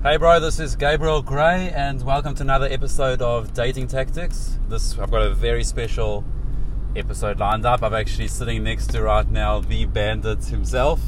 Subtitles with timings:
[0.00, 4.56] Hey, bro, this is Gabriel Gray, and welcome to another episode of Dating Tactics.
[4.68, 6.24] This I've got a very special
[6.94, 7.82] episode lined up.
[7.82, 11.00] I'm actually sitting next to right now the bandit himself,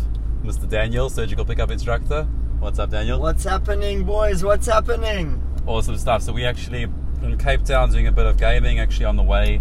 [0.43, 0.69] Mr.
[0.69, 2.25] Daniel, surgical pickup instructor.
[2.59, 3.21] What's up, Daniel?
[3.21, 4.43] What's happening, boys?
[4.43, 5.41] What's happening?
[5.69, 6.23] Awesome stuff.
[6.23, 6.83] So we actually
[7.23, 9.61] in Cape Town doing a bit of gaming, actually on the way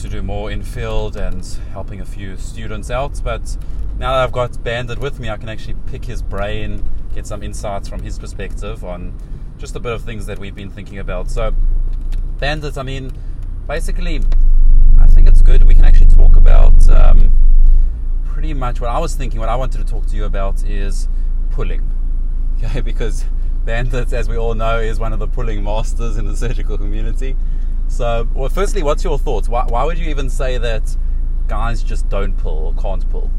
[0.00, 3.22] to do more in field and helping a few students out.
[3.24, 3.56] But
[3.98, 7.42] now that I've got Bandit with me, I can actually pick his brain, get some
[7.42, 9.18] insights from his perspective on
[9.58, 11.30] just a bit of things that we've been thinking about.
[11.30, 11.54] So,
[12.38, 13.12] Bandit, I mean,
[13.68, 14.20] basically,
[15.00, 15.62] I think it's good.
[15.62, 17.30] We can actually talk about um,
[18.24, 19.38] pretty much what I was thinking.
[19.38, 21.08] What I wanted to talk to you about is
[21.50, 21.88] pulling,
[22.64, 22.80] okay?
[22.80, 23.24] Because
[23.64, 27.36] Bandit, as we all know, is one of the pulling masters in the surgical community.
[27.86, 29.48] So, well, firstly, what's your thoughts?
[29.48, 30.96] Why, why would you even say that
[31.46, 33.30] guys just don't pull or can't pull?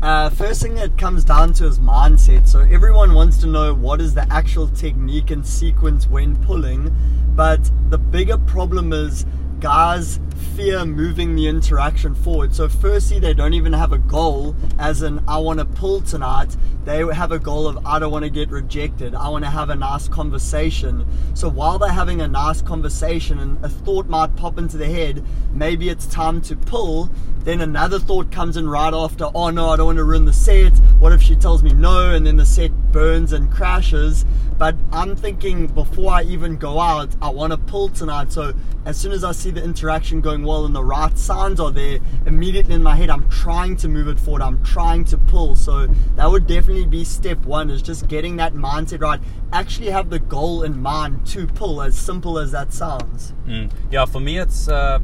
[0.00, 2.46] Uh, first thing it comes down to is mindset.
[2.46, 6.94] So everyone wants to know what is the actual technique and sequence when pulling,
[7.34, 9.26] but the bigger problem is
[9.58, 10.20] guys
[10.54, 12.54] fear moving the interaction forward.
[12.54, 16.56] So, firstly, they don't even have a goal, as in, I want to pull tonight.
[16.84, 19.14] They have a goal of, I don't want to get rejected.
[19.14, 21.06] I want to have a nice conversation.
[21.34, 25.24] So, while they're having a nice conversation and a thought might pop into their head,
[25.52, 27.10] maybe it's time to pull,
[27.48, 30.34] then another thought comes in right after, oh no, I don't want to ruin the
[30.34, 30.76] set.
[30.98, 32.12] What if she tells me no?
[32.14, 34.26] And then the set burns and crashes.
[34.58, 38.32] But I'm thinking before I even go out, I want to pull tonight.
[38.32, 38.52] So,
[38.84, 42.00] as soon as I see the interaction going well and the right signs are there,
[42.26, 44.42] immediately in my head, I'm trying to move it forward.
[44.42, 45.54] I'm trying to pull.
[45.54, 49.20] So that would definitely be step one is just getting that mindset right.
[49.54, 53.32] Actually have the goal in mind to pull, as simple as that sounds.
[53.46, 53.70] Mm.
[53.90, 54.98] Yeah, for me, it's uh,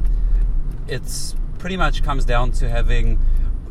[0.87, 1.35] it's
[1.65, 3.17] pretty much comes down to having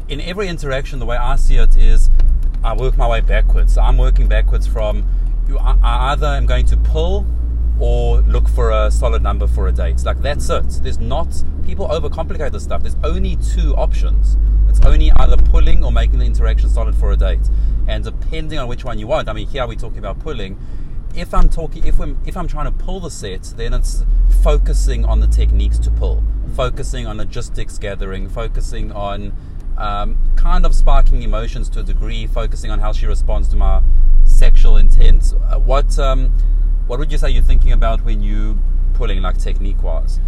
[0.09, 0.99] in every interaction.
[0.99, 2.11] The way I see it is,
[2.65, 3.75] I work my way backwards.
[3.75, 5.09] So I'm working backwards from
[5.47, 5.59] you.
[5.59, 7.25] I either am going to pull
[7.79, 10.05] or look for a solid number for a date.
[10.05, 10.69] Like that's it.
[10.83, 12.83] There's not people overcomplicate this stuff.
[12.83, 14.39] There's only two options.
[14.69, 17.49] It's only either pulling or making the interaction solid for a date.
[17.87, 20.59] And depending on which one you want, I mean, here we're talking about pulling.
[21.17, 24.05] If I'm talking, if I'm if I'm trying to pull the set, then it's
[24.43, 26.23] focusing on the techniques to pull,
[26.57, 29.33] focusing on logistics gathering, focusing on
[29.79, 33.83] um, kind of sparking emotions to a degree, focusing on how she responds to my
[34.25, 35.35] sexual intent.
[35.49, 36.31] Uh, what um,
[36.87, 38.59] what would you say you're thinking about when you
[38.95, 40.21] pulling like technique wise?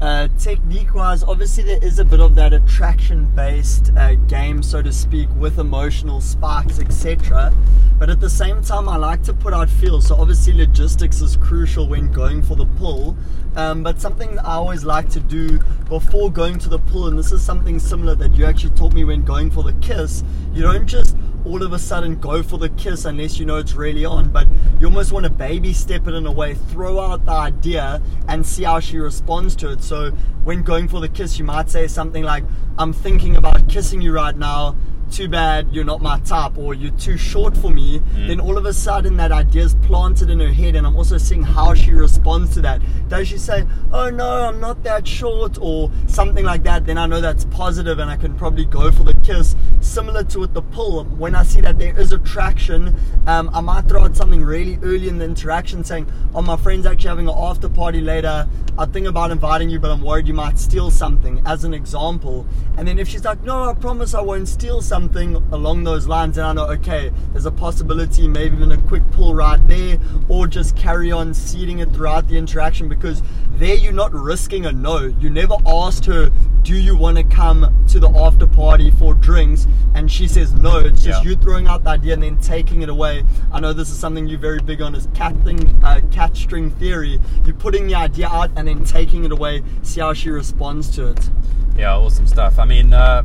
[0.00, 4.82] Uh, technique wise, obviously there is a bit of that attraction based uh, game, so
[4.82, 7.52] to speak, with emotional sparks, etc.
[7.98, 10.08] But at the same time, I like to put out feels.
[10.08, 13.16] So obviously, logistics is crucial when going for the pull.
[13.56, 17.30] Um, but something I always like to do before going to the pull, and this
[17.30, 20.86] is something similar that you actually taught me when going for the kiss, you don't
[20.86, 24.30] just all of a sudden go for the kiss unless you know it's really on.
[24.30, 24.48] But
[24.80, 28.44] you almost want to baby step it in a way, throw out the idea and
[28.44, 29.82] see how she responds to it.
[29.82, 30.10] So
[30.44, 32.44] when going for the kiss, you might say something like,
[32.78, 34.76] I'm thinking about kissing you right now
[35.14, 38.26] too bad you're not my type or you're too short for me, mm.
[38.26, 41.18] then all of a sudden that idea is planted in her head, and I'm also
[41.18, 42.82] seeing how she responds to that.
[43.08, 46.84] Does she say, "Oh no, I'm not that short," or something like that?
[46.84, 49.54] Then I know that's positive, and I can probably go for the kiss.
[49.80, 52.96] Similar to with the pull, when I see that there is attraction,
[53.28, 56.86] um, I might throw out something really early in the interaction, saying, "Oh, my friend's
[56.86, 58.48] actually having an after party later.
[58.76, 62.46] I think about inviting you, but I'm worried you might steal something." As an example,
[62.76, 66.06] and then if she's like, "No, I promise I won't steal something." Something along those
[66.06, 69.98] lines, and I know, okay, there's a possibility, maybe even a quick pull right there,
[70.30, 73.22] or just carry on seeding it throughout the interaction because
[73.56, 75.00] there you're not risking a no.
[75.20, 76.30] You never asked her,
[76.62, 79.66] do you want to come to the after party for drinks?
[79.94, 80.78] And she says no.
[80.78, 81.30] It's just yeah.
[81.30, 83.24] you throwing out the idea and then taking it away.
[83.52, 86.70] I know this is something you're very big on is cat thing, uh, cat string
[86.70, 87.20] theory.
[87.44, 89.62] You're putting the idea out and then taking it away.
[89.82, 91.30] See how she responds to it.
[91.76, 92.58] Yeah, awesome stuff.
[92.58, 93.22] I mean, uh,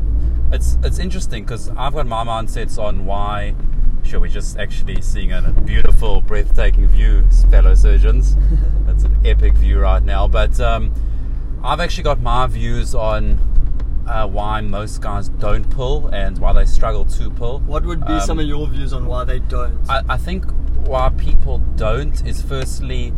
[0.51, 3.55] it's it's interesting because I've got my mindsets on why
[4.03, 8.35] sure we're just actually seeing a beautiful, breathtaking view, fellow surgeons.
[8.85, 10.27] That's an epic view right now.
[10.27, 10.93] But um,
[11.63, 13.37] I've actually got my views on
[14.07, 17.59] uh, why most guys don't pull and why they struggle to pull.
[17.59, 19.79] What would be um, some of your views on why they don't?
[19.87, 20.45] I, I think
[20.87, 23.13] why people don't is firstly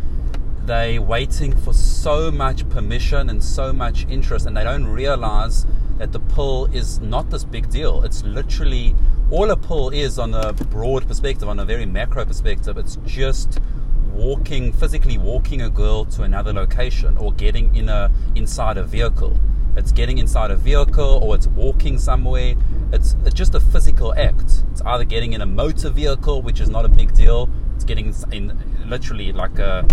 [0.65, 5.65] they waiting for so much permission and so much interest and they don't realize
[5.97, 8.03] that the pull is not this big deal.
[8.03, 8.95] It's literally
[9.29, 12.77] all a pull is on a broad perspective, on a very macro perspective.
[12.77, 13.59] It's just
[14.13, 19.39] walking, physically walking a girl to another location or getting in a inside a vehicle.
[19.77, 22.55] It's getting inside a vehicle or it's walking somewhere.
[22.91, 24.63] It's, it's just a physical act.
[24.71, 28.13] It's either getting in a motor vehicle, which is not a big deal, it's getting
[28.31, 29.83] in literally like a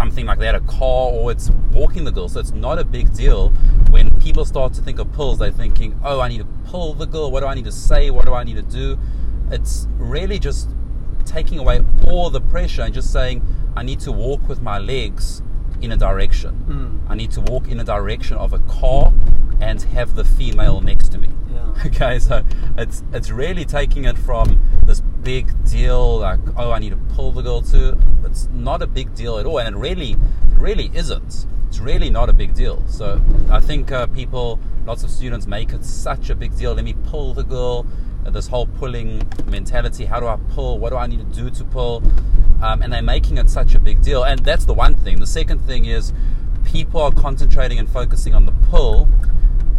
[0.00, 2.26] something like that, a car, or it's walking the girl.
[2.26, 3.50] So it's not a big deal.
[3.90, 7.04] When people start to think of pulls, they're thinking, oh, I need to pull the
[7.04, 7.30] girl.
[7.30, 8.10] What do I need to say?
[8.10, 8.98] What do I need to do?
[9.50, 10.70] It's really just
[11.26, 13.44] taking away all the pressure and just saying,
[13.76, 15.42] I need to walk with my legs
[15.82, 16.64] in a direction.
[17.06, 17.10] Mm.
[17.12, 19.12] I need to walk in a direction of a car
[19.60, 21.28] and have the female next to me.
[21.86, 22.44] Okay, so
[22.76, 27.32] it's it's really taking it from this big deal like oh I need to pull
[27.32, 27.98] the girl too.
[28.24, 30.16] It's not a big deal at all, and it really
[30.54, 31.46] really isn't.
[31.68, 32.84] It's really not a big deal.
[32.88, 36.74] So I think uh, people, lots of students make it such a big deal.
[36.74, 37.86] Let me pull the girl.
[38.26, 40.04] Uh, this whole pulling mentality.
[40.04, 40.78] How do I pull?
[40.78, 42.02] What do I need to do to pull?
[42.62, 44.24] Um, and they're making it such a big deal.
[44.24, 45.20] And that's the one thing.
[45.20, 46.12] The second thing is
[46.64, 49.08] people are concentrating and focusing on the pull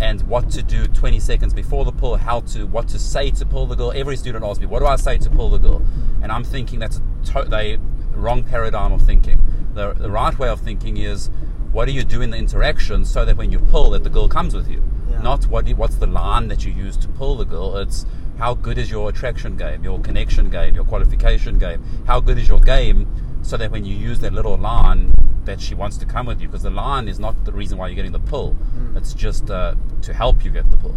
[0.01, 3.45] and what to do 20 seconds before the pull, how to, what to say to
[3.45, 3.93] pull the girl.
[3.95, 5.85] Every student asks me, what do I say to pull the girl?
[6.23, 7.77] And I'm thinking that's a to- they,
[8.11, 9.39] wrong paradigm of thinking.
[9.75, 11.29] The, the right way of thinking is,
[11.71, 14.27] what do you do in the interaction so that when you pull, that the girl
[14.27, 14.83] comes with you?
[15.09, 15.21] Yeah.
[15.21, 17.77] Not what what's the line that you use to pull the girl.
[17.77, 18.05] It's
[18.39, 21.83] how good is your attraction game, your connection game, your qualification game.
[22.07, 23.07] How good is your game
[23.43, 25.13] so that when you use that little line,
[25.45, 27.87] that she wants to come with you because the line is not the reason why
[27.87, 28.55] you're getting the pull.
[28.95, 30.95] It's just uh, to help you get the pull.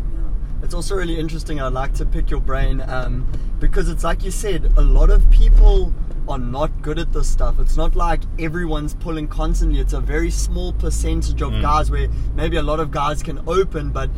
[0.63, 1.61] It's also really interesting.
[1.61, 3.27] I'd like to pick your brain um,
[3.59, 5.95] because it's like you said, a lot of people
[6.27, 7.59] are not good at this stuff.
[7.59, 9.79] It's not like everyone's pulling constantly.
[9.79, 13.91] It's a very small percentage of guys where maybe a lot of guys can open,
[13.91, 14.09] but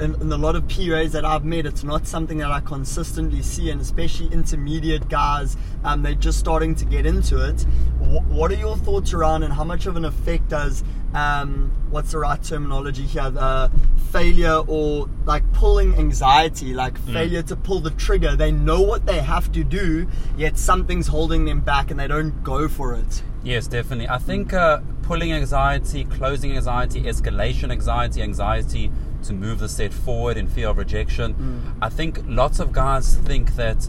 [0.00, 3.42] in, in a lot of PUAs that I've met, it's not something that I consistently
[3.42, 7.62] see, and especially intermediate guys, um, they're just starting to get into it.
[7.98, 10.84] Wh- what are your thoughts around, and how much of an effect does
[11.14, 13.32] um, what's the right terminology here?
[13.36, 13.68] Uh,
[14.10, 18.36] failure or like pulling anxiety, like failure to pull the trigger.
[18.36, 22.42] They know what they have to do, yet something's holding them back, and they don't
[22.42, 23.22] go for it.
[23.42, 24.08] Yes, definitely.
[24.08, 28.90] I think uh, pulling anxiety, closing anxiety, escalation anxiety, anxiety
[29.24, 31.76] to move the set forward in fear of rejection.
[31.82, 33.88] I think lots of guys think that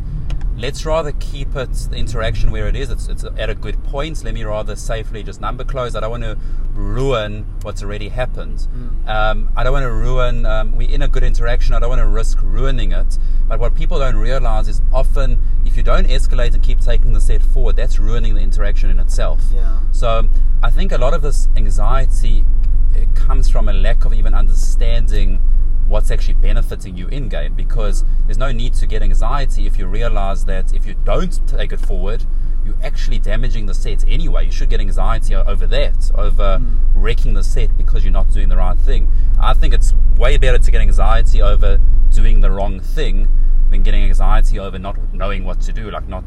[0.58, 2.90] let's rather keep it the interaction where it is.
[2.90, 4.24] It's, it's at a good point.
[4.24, 5.96] Let me rather safely just number close.
[5.96, 6.38] I don't want to
[6.74, 8.68] ruin what's already happened.
[9.08, 10.46] Um, I don't want to ruin.
[10.46, 11.74] Um, we're in a good interaction.
[11.75, 13.18] I don't want to risk ruining it.
[13.48, 17.22] But what people don't realize is often if you don't escalate and keep taking the
[17.22, 19.42] set forward, that's ruining the interaction in itself.
[19.54, 19.80] Yeah.
[19.92, 20.30] So
[20.62, 22.46] I think a lot of this anxiety
[22.94, 25.41] it comes from a lack of even understanding
[25.88, 29.88] what's actually benefiting you in game because there's no need to get anxiety if you
[29.88, 32.24] realize that if you don't take it forward,
[32.63, 34.45] you're actually damaging the set anyway.
[34.45, 36.77] You should get anxiety over that, over hmm.
[36.94, 39.12] wrecking the set because you're not doing the right thing.
[39.39, 41.80] I think it's way better to get anxiety over
[42.12, 43.27] doing the wrong thing
[43.71, 46.25] than getting anxiety over not knowing what to do, like not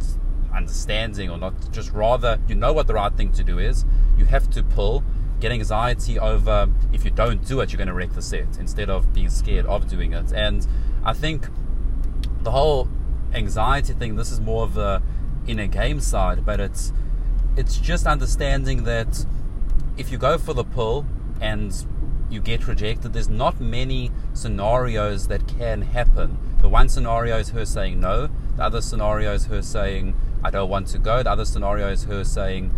[0.54, 3.86] understanding or not just rather you know what the right thing to do is
[4.18, 5.02] you have to pull
[5.42, 8.88] get anxiety over if you don't do it you're going to wreck the set instead
[8.88, 10.66] of being scared of doing it and
[11.04, 11.48] i think
[12.42, 12.88] the whole
[13.34, 15.02] anxiety thing this is more of the
[15.46, 16.92] inner game side but it's
[17.56, 19.26] it's just understanding that
[19.96, 21.04] if you go for the pull
[21.40, 21.86] and
[22.32, 26.38] you get rejected, there's not many scenarios that can happen.
[26.62, 30.70] The one scenario is her saying no, the other scenario is her saying, I don't
[30.70, 32.72] want to go, the other scenario is her saying,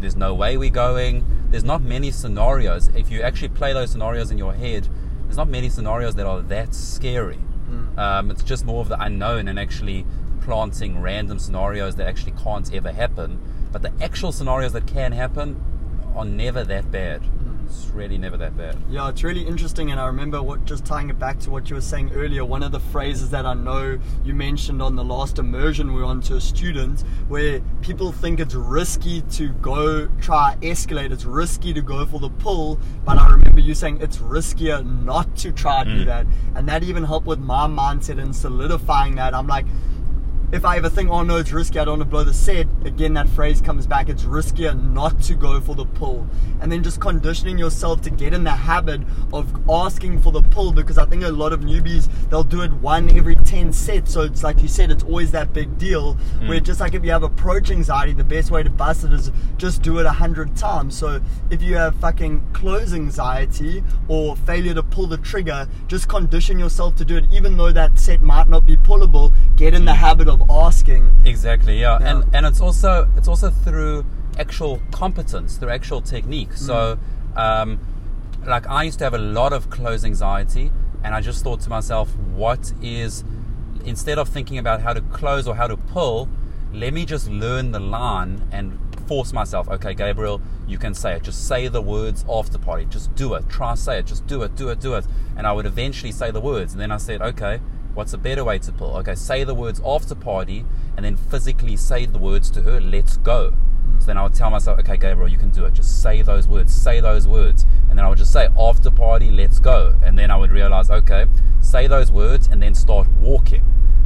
[0.00, 1.24] there's no way we're going.
[1.50, 2.88] There's not many scenarios.
[2.94, 4.88] If you actually play those scenarios in your head,
[5.24, 7.38] there's not many scenarios that are that scary.
[7.98, 10.04] Um, it's just more of the unknown and actually
[10.40, 13.38] planting random scenarios that actually can't ever happen.
[13.72, 15.62] But the actual scenarios that can happen
[16.16, 17.22] are never that bad.
[17.70, 18.76] It's really never that bad.
[18.90, 21.76] Yeah, it's really interesting, and I remember what just tying it back to what you
[21.76, 22.44] were saying earlier.
[22.44, 26.06] One of the phrases that I know you mentioned on the last immersion we were
[26.06, 31.72] on to a student, where people think it's risky to go try escalate, it's risky
[31.72, 35.84] to go for the pull, but I remember you saying it's riskier not to try
[35.84, 36.06] to do mm.
[36.06, 39.32] that, and that even helped with my mindset and solidifying that.
[39.32, 39.66] I'm like,
[40.52, 42.66] if I ever think, oh no, it's risky, I don't want to blow the set,
[42.84, 46.26] again, that phrase comes back, it's riskier not to go for the pull.
[46.60, 49.00] And then just conditioning yourself to get in the habit
[49.32, 52.72] of asking for the pull because I think a lot of newbies, they'll do it
[52.72, 54.12] one every 10 sets.
[54.12, 56.14] So it's like you said, it's always that big deal.
[56.14, 56.48] Mm.
[56.48, 59.30] Where just like if you have approach anxiety, the best way to bust it is
[59.56, 60.98] just do it a hundred times.
[60.98, 66.58] So if you have fucking close anxiety or failure to pull the trigger, just condition
[66.58, 69.32] yourself to do it, even though that set might not be pullable.
[69.56, 69.96] Get in the mm.
[69.96, 71.12] habit of asking.
[71.24, 71.98] Exactly, yeah.
[72.00, 72.10] Yeah.
[72.10, 74.04] And and it's also it's also through
[74.38, 76.52] actual competence, through actual technique.
[76.54, 76.98] So
[77.36, 77.78] um,
[78.46, 81.70] like I used to have a lot of close anxiety and I just thought to
[81.70, 83.24] myself, what is
[83.84, 86.28] instead of thinking about how to close or how to pull,
[86.72, 89.68] let me just learn the line and force myself.
[89.68, 91.22] Okay, Gabriel, you can say it.
[91.22, 92.84] Just say the words after party.
[92.84, 93.48] Just do it.
[93.48, 94.06] Try say it.
[94.06, 94.54] Just do it.
[94.54, 94.80] Do it.
[94.80, 95.06] Do it.
[95.36, 96.72] And I would eventually say the words.
[96.72, 97.60] And then I said, okay,
[97.94, 98.96] what's a better way to pull?
[98.98, 100.64] Okay, say the words after party,
[100.96, 102.80] and then physically say the words to her.
[102.80, 103.54] Let's go.
[103.98, 105.74] So then I would tell myself, okay, Gabriel, you can do it.
[105.74, 107.66] Just say those words, say those words.
[107.88, 109.98] And then I would just say, after party, let's go.
[110.02, 111.26] And then I would realize, okay,
[111.60, 113.64] say those words and then start walking.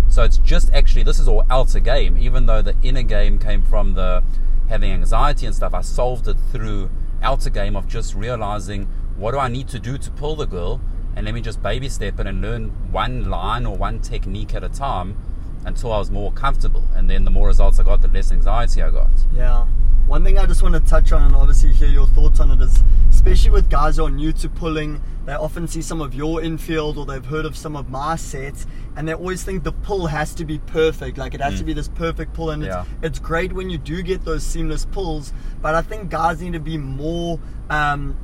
[0.09, 3.63] So it's just actually, this is all outer game, even though the inner game came
[3.63, 4.23] from the
[4.69, 5.75] having anxiety and stuff.
[5.75, 6.91] I solved it through
[7.23, 10.81] outer game of just realizing what do I need to do to pull the girl
[11.17, 14.65] and let me just baby step it and learn one line or one technique at
[14.65, 15.17] a time
[15.65, 16.85] until I was more comfortable.
[16.95, 19.11] And then the more results I got, the less anxiety I got.
[19.35, 19.67] Yeah.
[20.07, 22.61] One thing I just want to touch on and obviously hear your thoughts on it
[22.61, 26.43] is, especially with guys who are new to pulling, they often see some of your
[26.43, 28.67] infield or they've heard of some of my sets
[28.97, 31.17] and they always think the pull has to be perfect.
[31.17, 31.59] Like it has mm.
[31.59, 32.51] to be this perfect pull.
[32.51, 32.83] And yeah.
[32.83, 36.53] it's, it's great when you do get those seamless pulls, but I think guys need
[36.53, 37.41] to be more
[37.71, 38.15] um,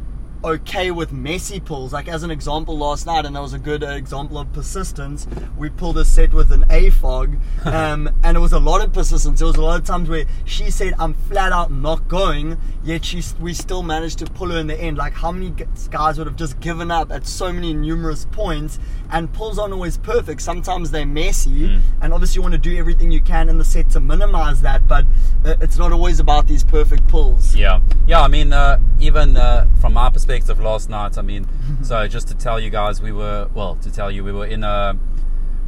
[0.42, 1.92] okay with messy pulls.
[1.92, 5.26] Like as an example, last night, and that was a good uh, example of persistence.
[5.56, 9.40] We pulled a set with an AFOG, um, and it was a lot of persistence.
[9.40, 13.04] There was a lot of times where she said, "I'm flat out not going," yet
[13.04, 14.96] she we still managed to pull her in the end.
[14.96, 15.52] Like how many
[15.90, 18.78] guys would have just given up at so many numerous points?
[19.12, 20.40] And pulls aren't always perfect.
[20.40, 21.80] Sometimes they're messy, mm.
[22.00, 24.86] and obviously you want to do everything you can in the set to minimize that.
[24.86, 25.04] But
[25.44, 27.54] uh, it's not always about these perfect pulls.
[27.56, 28.22] Yeah, yeah.
[28.22, 31.18] I mean, uh, even uh, from our perspective of last night.
[31.18, 31.48] I mean,
[31.82, 34.62] so just to tell you guys, we were well to tell you we were in
[34.62, 34.96] a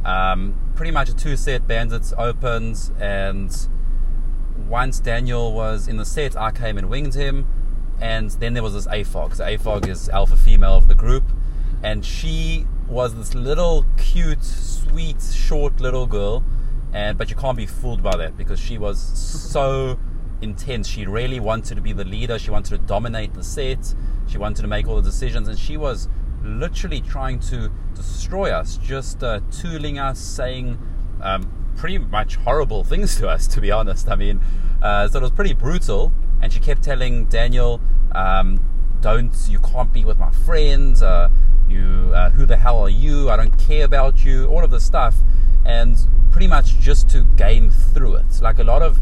[0.05, 3.67] um, pretty much a two set bandits opens, and
[4.67, 7.45] once Daniel was in the set, I came and winged him,
[7.99, 9.35] and then there was this AFOG.
[9.35, 11.25] So AFOG is alpha female of the group,
[11.83, 16.43] and she was this little cute, sweet, short little girl,
[16.93, 19.99] and but you can't be fooled by that because she was so
[20.43, 20.87] intense.
[20.87, 22.37] She really wanted to be the leader.
[22.37, 23.95] She wanted to dominate the set.
[24.27, 26.07] She wanted to make all the decisions, and she was
[26.43, 30.77] literally trying to destroy us, just uh, tooling us, saying
[31.21, 34.09] um, pretty much horrible things to us, to be honest.
[34.09, 34.41] I mean,
[34.81, 36.11] uh, so it was pretty brutal.
[36.41, 37.79] And she kept telling Daniel,
[38.13, 38.59] um,
[38.99, 41.01] "Don't, you can't be with my friends.
[41.01, 41.29] Uh,
[41.69, 43.29] you, uh, who the hell are you?
[43.29, 44.47] I don't care about you.
[44.47, 45.15] All of this stuff."
[45.65, 45.97] And
[46.31, 48.41] pretty much just to game through it.
[48.41, 48.99] Like a lot of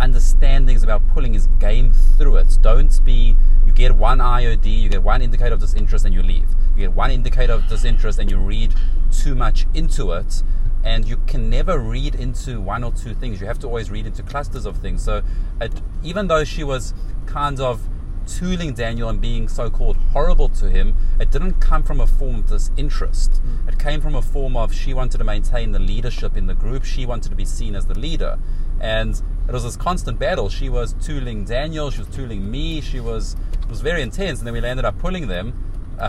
[0.00, 2.58] understandings about pulling is game through it.
[2.62, 3.36] Don't be,
[3.66, 6.48] you get one IOD, you get one indicator of disinterest and you leave.
[6.76, 8.74] You get one indicator of disinterest and you read
[9.10, 10.42] too much into it.
[10.82, 13.40] And you can never read into one or two things.
[13.40, 15.02] You have to always read into clusters of things.
[15.02, 15.22] So,
[15.58, 15.72] it,
[16.02, 16.92] even though she was
[17.26, 17.88] kind of
[18.26, 22.36] tooling Daniel and being so called horrible to him, it didn't come from a form
[22.36, 23.42] of disinterest.
[23.42, 23.68] Mm.
[23.68, 26.84] It came from a form of she wanted to maintain the leadership in the group,
[26.84, 28.38] she wanted to be seen as the leader.
[28.80, 30.48] And it was this constant battle.
[30.48, 34.46] She was tooling Daniel, she was tooling me, she was it was very intense, and
[34.46, 35.52] then we ended up pulling them.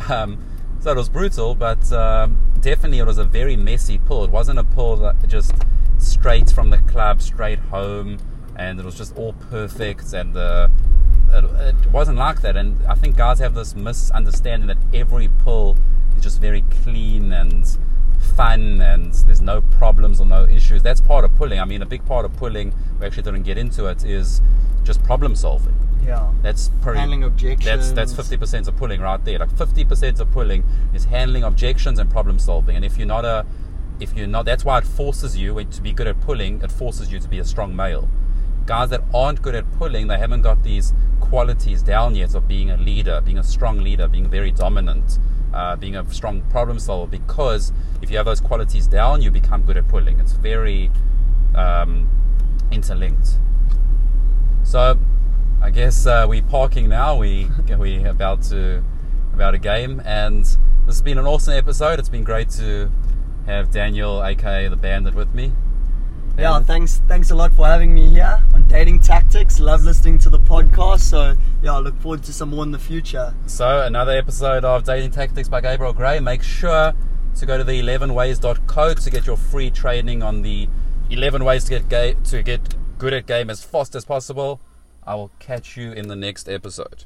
[0.09, 0.39] Um,
[0.79, 4.23] so it was brutal, but um, definitely it was a very messy pull.
[4.23, 5.53] It wasn't a pull that just
[5.97, 8.17] straight from the club, straight home,
[8.55, 10.13] and it was just all perfect.
[10.13, 10.67] And uh,
[11.31, 12.55] it, it wasn't like that.
[12.55, 15.77] And I think guys have this misunderstanding that every pull
[16.15, 17.65] is just very clean and
[18.35, 20.81] fun and there's no problems or no issues.
[20.81, 21.59] That's part of pulling.
[21.59, 24.41] I mean, a big part of pulling, we actually didn't get into it, is
[24.83, 25.75] just problem solving.
[26.05, 26.31] Yeah.
[26.41, 27.93] That's pretty, handling objections.
[27.93, 29.39] That's that's 50% of pulling right there.
[29.39, 30.63] Like 50% of pulling
[30.93, 32.75] is handling objections and problem solving.
[32.75, 33.45] And if you're not a
[33.99, 37.11] if you're not that's why it forces you to be good at pulling, it forces
[37.11, 38.07] you to be a strong male.
[38.65, 42.69] Guys that aren't good at pulling, they haven't got these qualities down yet of being
[42.69, 45.17] a leader, being a strong leader, being very dominant
[45.55, 47.71] uh, being a strong problem solver because
[48.01, 50.19] if you have those qualities down, you become good at pulling.
[50.19, 50.91] It's very
[51.55, 52.09] um,
[52.71, 53.39] interlinked.
[54.63, 54.99] So
[55.61, 57.17] I guess uh, we're parking now.
[57.17, 58.83] We we about to
[59.33, 60.57] about a game, and this
[60.87, 61.99] has been an awesome episode.
[61.99, 62.91] It's been great to
[63.45, 65.53] have Daniel, aka the Bandit, with me.
[66.37, 69.57] Yeah, thanks thanks a lot for having me here on Dating Tactics.
[69.59, 70.99] Love listening to the podcast.
[70.99, 73.33] So yeah, I look forward to some more in the future.
[73.45, 76.19] So another episode of Dating Tactics by Gabriel Gray.
[76.19, 76.93] Make sure
[77.35, 80.67] to go to the 11ways.co to get your free training on the
[81.09, 84.59] 11 ways to get ga- to get good at game as fast as possible.
[85.07, 87.05] I will catch you in the next episode.